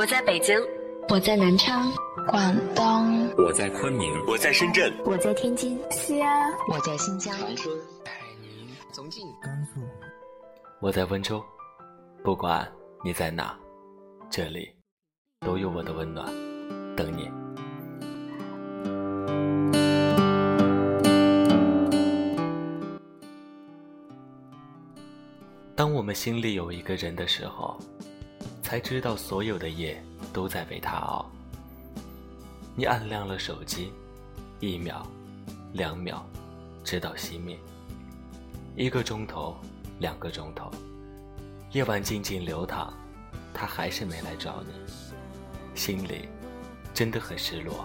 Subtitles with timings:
[0.00, 0.58] 我在北京，
[1.10, 1.92] 我在南昌，
[2.26, 9.82] 广东，我在昆明，我在深圳，我在天津，西安，我在新疆，长春，海宁，重庆，甘肃，
[10.80, 11.44] 我在温州。
[12.24, 12.66] 不管
[13.04, 13.54] 你在哪，
[14.30, 14.74] 这里
[15.40, 16.26] 都有我的温暖
[16.96, 17.30] 等你。
[25.76, 27.78] 当我们心里有一个人的时候，
[28.70, 30.00] 才知道所有的夜
[30.32, 31.28] 都在为他熬。
[32.76, 33.92] 你按亮了手机，
[34.60, 35.04] 一秒、
[35.72, 36.24] 两秒，
[36.84, 37.58] 直到熄灭。
[38.76, 39.56] 一个钟头，
[39.98, 40.70] 两个钟头，
[41.72, 42.94] 夜晚静静流淌，
[43.52, 44.72] 他还是没来找你，
[45.74, 46.28] 心里
[46.94, 47.84] 真的很失落。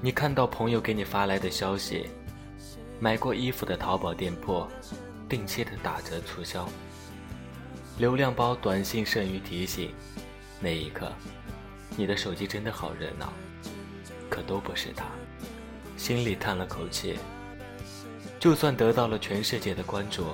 [0.00, 2.08] 你看到朋友给你发来的消息。
[2.98, 4.66] 买过衣服的淘宝店铺，
[5.28, 6.66] 定期的打折促销。
[7.98, 9.94] 流量包短信剩余提醒，
[10.60, 11.12] 那一刻，
[11.96, 13.32] 你的手机真的好热闹，
[14.30, 15.04] 可都不是他，
[15.96, 17.18] 心里叹了口气。
[18.40, 20.24] 就算得到了全世界的关注，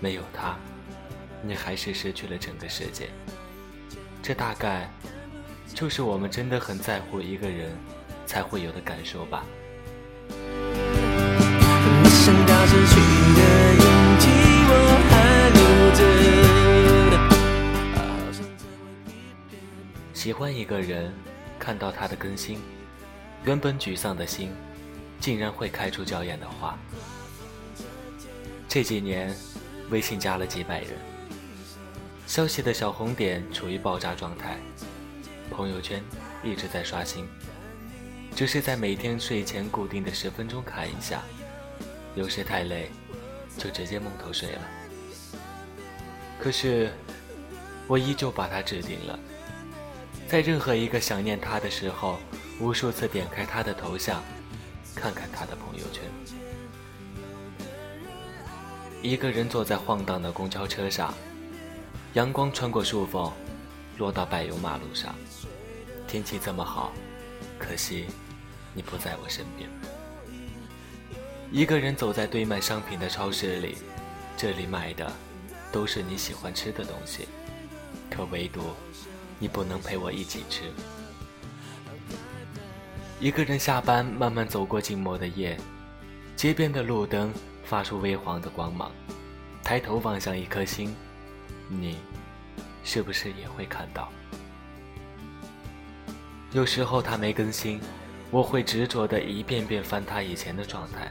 [0.00, 0.58] 没有他，
[1.42, 3.08] 你还是失去了整个世界。
[4.22, 4.90] 这大概，
[5.72, 7.70] 就是我们真的很在乎一个人，
[8.26, 9.44] 才会有的感受吧。
[20.26, 21.14] 喜欢一个人，
[21.56, 22.58] 看到他的更新，
[23.44, 24.50] 原本沮丧的心，
[25.20, 26.76] 竟然会开出娇艳的花。
[28.68, 29.32] 这几年，
[29.88, 30.98] 微信加了几百人，
[32.26, 34.58] 消息的小红点处于爆炸状态，
[35.48, 36.02] 朋友圈
[36.42, 37.24] 一直在刷新，
[38.34, 41.22] 只是在每天睡前固定的十分钟看一下。
[42.16, 42.90] 有时太累，
[43.56, 44.62] 就直接蒙头睡了。
[46.40, 46.90] 可是，
[47.86, 49.16] 我依旧把它置顶了。
[50.28, 52.18] 在任何一个想念他的时候，
[52.58, 54.20] 无数次点开他的头像，
[54.94, 56.02] 看看他的朋友圈。
[59.02, 61.14] 一个人坐在晃荡的公交车上，
[62.14, 63.32] 阳光穿过树缝，
[63.98, 65.14] 落到柏油马路上。
[66.08, 66.92] 天气这么好，
[67.56, 68.06] 可惜
[68.74, 69.70] 你不在我身边。
[71.52, 73.76] 一个人走在堆满商品的超市里，
[74.36, 75.12] 这里卖的
[75.70, 77.28] 都是你喜欢吃的东西，
[78.10, 78.60] 可唯独
[79.38, 80.64] 你不能陪我一起吃。
[83.18, 85.58] 一个人下班，慢慢走过静默的夜，
[86.36, 87.32] 街边的路灯
[87.64, 88.92] 发出微黄的光芒，
[89.62, 90.94] 抬头望向一颗星，
[91.68, 91.98] 你
[92.84, 94.12] 是不是也会看到？
[96.52, 97.80] 有时候他没更新，
[98.30, 101.10] 我会执着的一遍遍翻他以前的状态。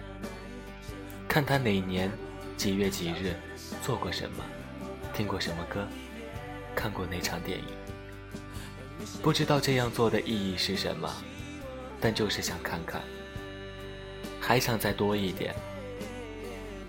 [1.27, 2.11] 看他哪年
[2.55, 3.35] 几月几日
[3.81, 4.43] 做过什么，
[5.13, 5.85] 听过什么歌，
[6.75, 7.65] 看过哪场电影。
[9.21, 11.09] 不知道这样做的意义是什么，
[11.99, 13.01] 但就是想看看，
[14.39, 15.55] 还想再多一点，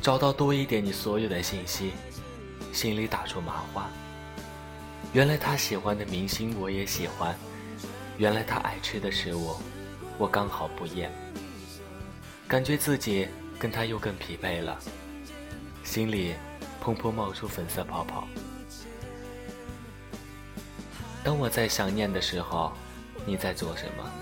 [0.00, 1.92] 找到多一点你所有的信息，
[2.72, 3.88] 心里打出麻花。
[5.12, 7.34] 原来他喜欢的明星我也喜欢，
[8.18, 9.56] 原来他爱吃的食物
[10.18, 11.10] 我刚好不厌，
[12.46, 13.28] 感觉自己。
[13.58, 14.78] 跟他又更匹配了，
[15.82, 16.34] 心里
[16.84, 18.28] 砰砰冒出粉色泡泡。
[21.26, 22.72] 当我在想念的时候，
[23.24, 24.12] 你在做什么？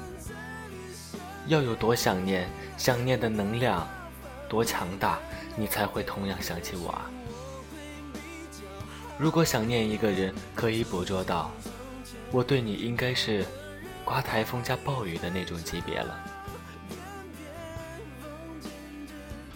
[1.49, 2.49] 要有多想念，
[2.79, 3.87] 想念的能量
[4.49, 5.19] 多强大，
[5.55, 7.05] 你才会同样想起我啊！
[9.19, 11.51] 如果想念一个人可以捕捉到，
[12.31, 13.45] 我对你应该是
[14.03, 16.19] 刮台风加暴雨的那种级别了。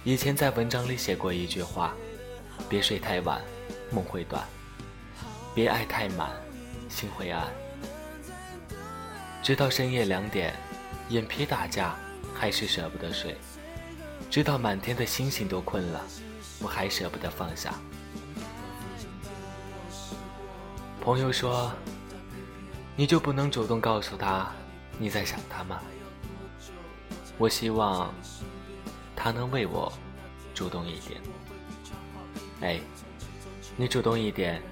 [0.05, 1.95] 以前在文章里写过一句话
[2.69, 3.41] ：“别睡太晚，
[3.91, 4.43] 梦会短；
[5.55, 6.31] 别爱太满，
[6.89, 7.47] 心灰暗。”
[9.43, 10.55] 直到深夜两点，
[11.09, 11.95] 眼皮打架，
[12.35, 13.35] 还是舍不得睡；
[14.31, 16.03] 直到满天的星星都困了，
[16.61, 17.75] 我还舍不得放下。
[21.01, 21.73] 朋友说
[22.97, 24.51] ：“你就不能主动告诉他
[24.99, 25.81] 你在想他吗？”
[27.39, 28.13] 我希望。
[29.21, 29.93] 他能为我
[30.55, 31.21] 主动一点，
[32.61, 32.81] 哎，
[33.77, 34.63] 你主动一点，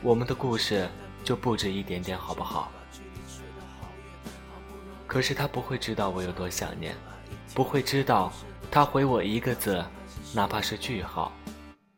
[0.00, 0.88] 我们的故事
[1.26, 2.70] 就不止一点点，好不好？
[5.08, 6.94] 可是他不会知道我有多想念，
[7.52, 8.32] 不会知道
[8.70, 9.84] 他回我一个字，
[10.32, 11.32] 哪怕是句号，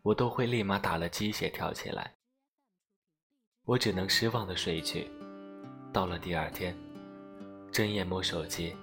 [0.00, 2.10] 我都会立马打了鸡血跳起来。
[3.66, 5.10] 我只能失望的睡去。
[5.92, 6.74] 到了第二天，
[7.70, 8.74] 睁眼摸手机，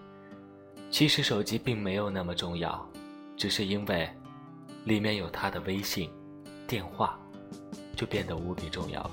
[0.91, 2.87] 其实手机并没有那么重要。
[3.35, 4.07] 只是因为
[4.83, 6.11] 里面有他的微信、
[6.67, 7.19] 电话，
[7.95, 9.11] 就变得无比重要了。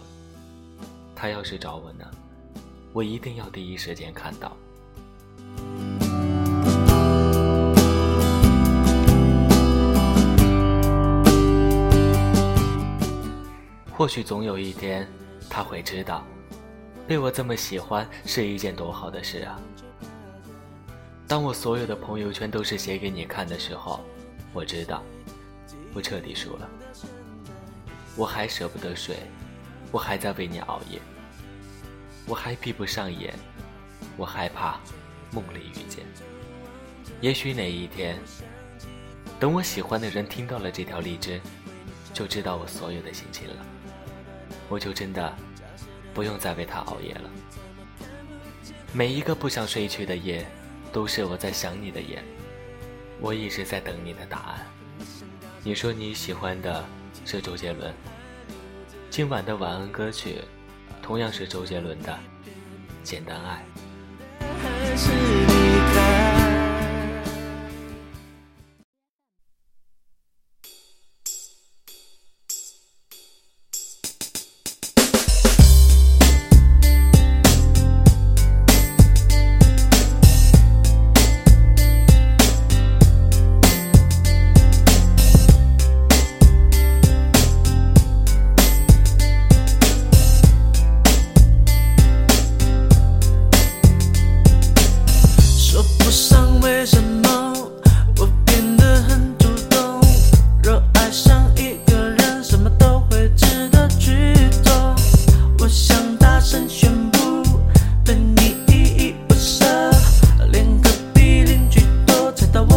[1.23, 2.05] 他要是找我呢，
[2.93, 4.57] 我一定要第一时间看到。
[13.93, 15.07] 或许总有一天，
[15.49, 16.25] 他会知道，
[17.07, 19.61] 被我这么喜欢是一件多好的事啊！
[21.29, 24.01] 当我所有的朋友圈都是写给你看的时候，
[24.53, 25.01] 我知道，
[25.95, 26.69] 我彻底输了。
[28.17, 29.19] 我还舍不得睡，
[29.93, 31.01] 我还在为你熬夜，
[32.27, 33.35] 我还闭不上眼，
[34.17, 34.81] 我害怕
[35.33, 36.05] 梦里遇见。
[37.21, 38.19] 也许哪一天，
[39.39, 41.41] 等我喜欢的人听到了这条荔枝，
[42.15, 43.55] 就知道我所有的心情了。
[44.69, 45.35] 我就真的
[46.15, 47.31] 不用再为他熬夜了。
[48.93, 50.47] 每一个不想睡去的夜，
[50.93, 52.23] 都是我在想你的夜。
[53.21, 54.67] 我一直在等你的答案。
[55.63, 56.85] 你说你喜欢的
[57.25, 57.95] 是周杰伦，
[59.11, 60.43] 今晚的晚安歌曲
[61.03, 62.13] 同样是周杰伦的
[63.03, 63.65] 《简单爱》。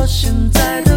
[0.08, 0.95] 现在的